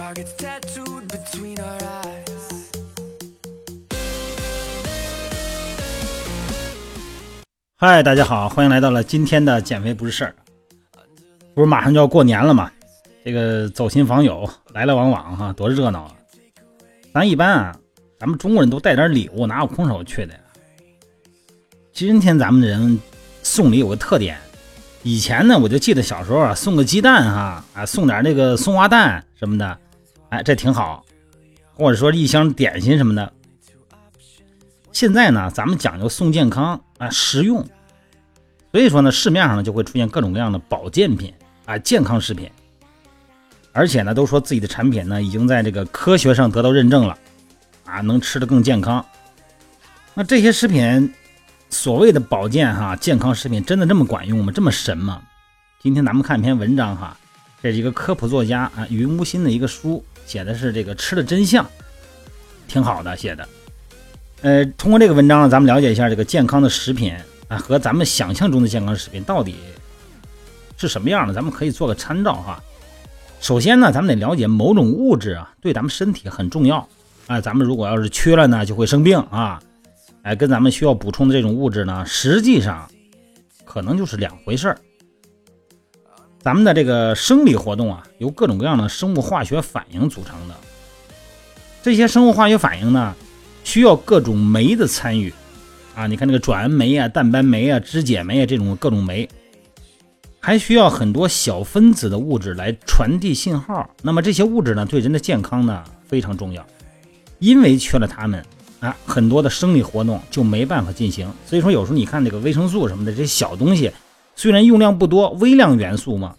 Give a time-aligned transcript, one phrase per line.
[0.00, 2.40] Target tattooed between our eyes.
[7.76, 10.34] 嗨，大家好，欢迎来到了今天的减肥不是事儿。
[11.54, 12.70] 不是马上就要过年了吗？
[13.22, 16.14] 这个走亲访友来来往往哈，多热闹啊！
[17.12, 17.76] 咱一般啊，
[18.18, 20.40] 咱们中国人都带点礼物，哪有空手去的呀？
[21.92, 22.98] 今天咱们的人
[23.42, 24.38] 送礼有个特点，
[25.02, 29.78] 以前呢，我就记得小时候啊，送个鸡蛋哈，啊，送点那个松花蛋什么的，
[30.30, 31.04] 哎，这挺好，
[31.74, 33.32] 或者说一箱点心什么的。
[34.92, 37.64] 现在呢，咱们讲究送健康啊，实用，
[38.72, 41.32] 所以说呢，市面上呢就会出现各种各样的保健品
[41.64, 42.50] 啊，健康食品，
[43.72, 47.16] 而且呢，都说自己的产品呢已经在这个科学上得到认证了，
[47.84, 49.04] 啊，能吃得更健康。
[50.14, 51.12] 那这些食品，
[51.70, 54.52] 所谓的保健哈，健康食品真的这么管用吗？
[54.52, 55.22] 这么神吗？
[55.80, 57.16] 今天咱们看一篇文章哈，
[57.62, 61.68] 这是一个科普作家啊，云无心的一个书，写的是这个吃的真相，
[62.68, 63.48] 挺好的写的。
[64.42, 67.12] 呃，通过这个文章呢，咱们了解一下这个健康的食品
[67.48, 69.56] 啊，和咱们想象中的健康食品到底
[70.76, 72.62] 是什么样的，咱们可以做个参照哈。
[73.40, 76.88] 首先呢，咱们得了解某种物质啊，对咱们身体很重要
[77.26, 77.40] 啊。
[77.40, 79.60] 咱们如果要是缺了呢，就会生病啊。
[80.22, 82.88] 哎，跟咱们需要补充的这种物质呢，实际上
[83.64, 84.78] 可能就是两回事儿。
[86.42, 90.54] 咱们的这个生理活动啊，由各种各样的生物化学反应组成的。
[91.82, 93.14] 这些生物化学反应呢，
[93.62, 95.32] 需要各种酶的参与
[95.94, 96.06] 啊。
[96.06, 99.28] 你看这个转氨酶啊、蛋白酶啊、脂解酶啊这种各种酶，
[100.40, 103.88] 还需要很多小分子的物质来传递信号。
[104.02, 106.66] 那么这些物质呢，对人的健康呢非常重要，
[107.38, 108.42] 因为缺了它们
[108.80, 111.30] 啊，很多的生理活动就没办法进行。
[111.44, 113.92] 所以说，有时候你看这个维生素什么的这些小东西，
[114.40, 116.34] 虽然用量不多，微量元素嘛。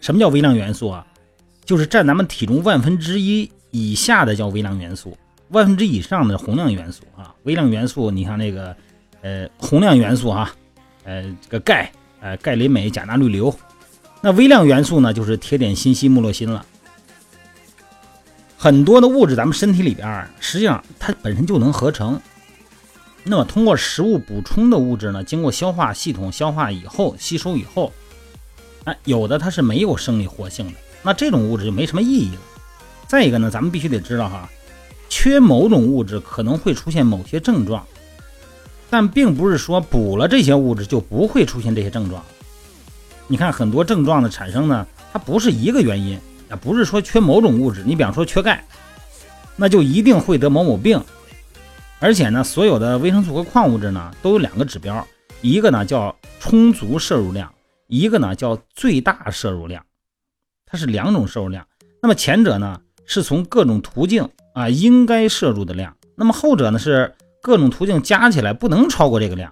[0.00, 1.06] 什么叫微量元素啊？
[1.62, 5.14] 就是占咱们体重万分之一以下的叫微量元素，
[5.50, 7.34] 万分之以上的宏量元素啊。
[7.42, 8.74] 微量元素，你看那个，
[9.20, 10.50] 呃，宏量元素哈，
[11.04, 11.92] 呃，这个钙，
[12.22, 13.54] 呃，钙、磷、镁、钾、钠、氯、硫。
[14.22, 16.64] 那微量元素呢，就是铁、碘、锌、硒、钼、铬、锌了。
[18.56, 22.18] 很多的物质，咱们身体里边实际上它本身就能合成。
[23.26, 27.92] 那么通过食物补充的物质呢，经过消化系统消化以后，吸收以后。
[28.84, 32.40] 哎，有的它是没有生理活性的，那这种物质就没什么意义了。
[33.08, 34.46] 再一个呢，咱们必须得知道哈，
[35.08, 37.82] 缺某种物质可能会出现某些症状，
[38.90, 42.22] 但并不是说补了这些物质就不会出现这些症状。
[43.26, 46.18] 你看很多症状的产生呢，它不是一个原因，
[46.50, 48.62] 啊，不是说缺某种物质，你比方说缺钙，
[49.56, 51.02] 那就一定会得某某病。
[52.04, 55.08] 而且呢，所有的维生素和矿物质呢，都有两个指标，
[55.40, 57.50] 一个呢叫充足摄入量。
[57.86, 59.82] 一个呢叫最大摄入量，
[60.66, 61.66] 它是两种摄入量。
[62.02, 69.50] 那么前者呢是从各种途径啊应该摄入的量，那么后者呢是各种途径加起来不能超过这个量。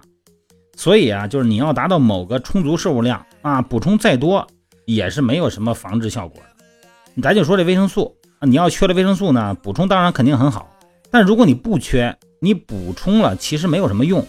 [0.77, 4.45] 所以啊，就是你要达到某个充足摄入量啊，补充再多
[4.85, 7.19] 也是没有什么防治效果的。
[7.19, 10.71] 咱就说这维生素啊，你要缺了维生素呢，补充当然肯定很好，
[11.13, 14.25] 但如果你不缺，你补充了其实没有什么用。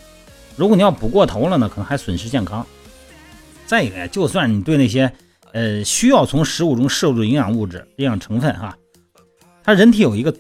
[0.55, 2.67] 如果你要补过头了呢，可能还损失健康。
[3.65, 5.11] 再一个呀，就算你对那些，
[5.55, 8.77] 呃，需要从食物中摄入营养物质、营养成分哈，
[9.63, 10.37] 它人体有一个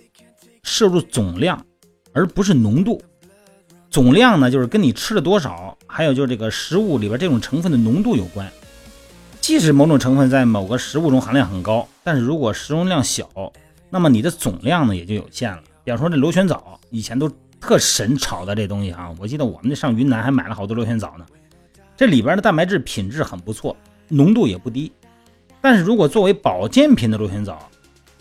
[0.62, 1.64] 摄入总量，
[2.12, 3.00] 而不是浓度。
[3.88, 8.46] 总量呢，就是跟你吃了多少，还有就是这个食物里边这种成分的浓度有关。
[9.40, 13.30] 即使某种成分在某个食物中含量很高，但是如果食用量小，
[13.88, 15.62] 那么你的总量呢也就有限了。
[15.84, 17.30] 比方说这螺旋藻，以前都
[17.60, 21.26] 特神炒的这东西啊，我记得我们那上云南还买了好多螺旋藻呢。
[21.96, 23.76] 这里边的蛋白质品质很不错，
[24.08, 24.90] 浓度也不低。
[25.60, 27.70] 但是如果作为保健品的螺旋藻，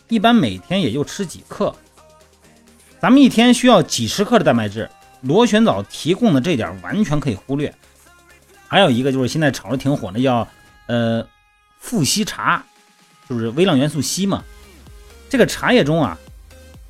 [0.09, 1.74] 一般每天也就吃几克。
[3.00, 4.89] 咱们一天需要几十克的蛋白质，
[5.21, 7.74] 螺旋藻提供的这点完全可以忽略。
[8.68, 10.48] 还有一个就是现在炒的挺火的，叫
[10.88, 11.25] 呃
[11.80, 12.63] 富硒茶，
[13.30, 14.44] 就是微量元素硒嘛。
[15.30, 16.18] 这个茶叶中啊，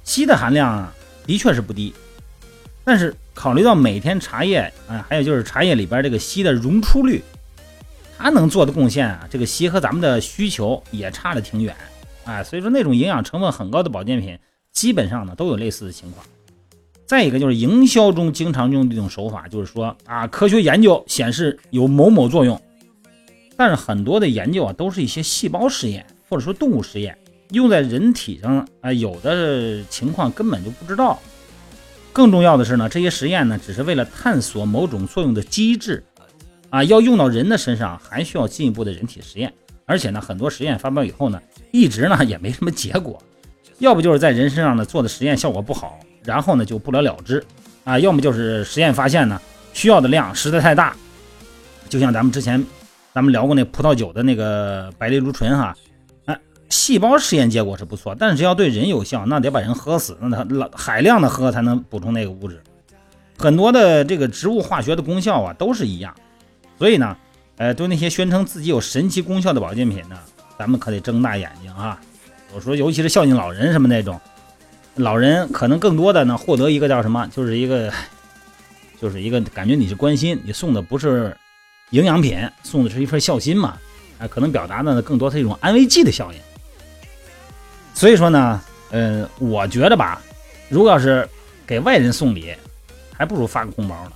[0.06, 0.94] 硒的含量啊
[1.26, 1.94] 的确是不低，
[2.84, 3.16] 但是。
[3.36, 7.20] 考虑到每天茶叶啊，还有就是茶叶里边这个硒的溶出率，
[8.16, 11.76] 它能做的贡献啊，这个硒和咱们的需求也差的挺远，
[12.26, 14.38] 哎，所以说那种营养成分很高的保健品，
[14.72, 16.24] 基本上呢都有类似的情况。
[17.08, 22.62] 再一个就是营销中经常用这种手法，就是说啊，科学研究显示有某某作用，
[23.58, 27.18] 但是很多的研究啊都是一些细胞实验或者说动物实验，
[27.54, 31.20] 用在人体上啊，有的情况根本就不知道。
[32.12, 36.04] 更重要的是呢，这些实验呢，只是为了探索某种作用的机制，
[36.70, 39.52] 啊，要用到人的身上，还需要进一步的人体实验。
[39.86, 41.42] 而且呢，很多实验发表以后呢，
[41.72, 43.22] 一直呢也没什么结果，
[43.80, 47.44] 要不就是在人身上呢做的实验效果不好，然后呢就不了了之
[47.84, 49.40] 啊，要么就是实验发现呢
[49.74, 50.96] 需要的量实在太大，
[51.90, 52.64] 就像咱们之前
[53.14, 55.76] 咱们聊过那葡萄酒的那个白藜芦醇哈，
[56.74, 62.60] 细胞实验结果是不错，但是要对人有效，那得把人喝死，那他老海量的喝才能补充那个物质。
[63.38, 66.14] 很多的这个植物化学的功效啊都是一样，
[66.80, 67.16] 所以呢，
[67.58, 70.18] 呃，对那些宣称自己有神奇功效的保健品呢。
[70.58, 72.00] 咱们可得睁大眼睛啊！
[72.54, 74.20] 我说，尤其是孝敬老人什么那种，
[74.96, 77.92] 老人可能更多的呢，获得一个叫什么，就是一个，
[79.02, 81.36] 就是一个感觉你是关心，你送的不是
[81.90, 83.78] 营养品，送的是一份孝心嘛，
[84.20, 86.40] 啊，可能表达的呢更多是一种安慰剂的效应。
[87.94, 88.62] 所以说呢，
[88.92, 90.22] 嗯，我觉得吧，
[90.70, 91.28] 如果要是
[91.66, 92.54] 给外人送礼，
[93.16, 94.12] 还不如发个红包呢。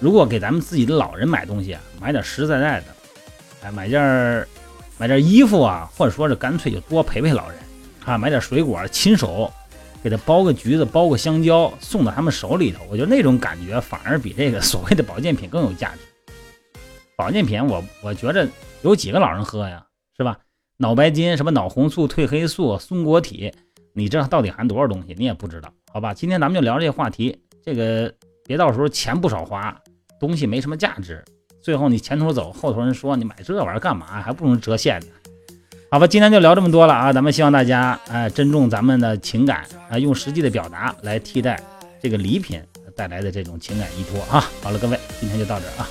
[0.00, 2.86] 如果给咱们自己的老人买东西啊，买点实实在在的，
[3.62, 4.46] 哎，买件
[4.98, 7.58] 买件衣服啊，或者说是干脆就多陪陪老人
[8.04, 9.50] 啊，买点水果，亲手
[10.02, 12.82] 给他剥个橘子，剥个香蕉，送到他们手里头。
[12.90, 16.32] 我觉得那种感觉反而比这个所谓的保健品更有价值。
[17.16, 18.46] 保健品，我我觉着
[18.82, 19.84] 有几个老人喝呀，
[20.16, 20.36] 是吧？
[20.76, 23.52] 脑白金、什么脑红素、褪黑素、松果体，
[23.92, 25.14] 你这到底含多少东西？
[25.16, 26.12] 你也不知道，好吧？
[26.12, 28.12] 今天咱们就聊这个话题，这个
[28.44, 29.74] 别到时候钱不少花，
[30.18, 31.24] 东西没什么价值。
[31.62, 34.20] 最后你前头走，后头人说你买这玩意儿干嘛？
[34.20, 35.06] 还不如折现呢。
[35.92, 37.12] 好吧，今天就聊这么多了啊！
[37.12, 41.62] 咱们希望大家哎珍重咱们的情感啊，用实际的表达来替代
[42.02, 42.60] 这个礼品
[42.96, 44.44] 带来的这种情感依托啊。
[44.60, 45.88] 好了，各位，今天就到这儿啊。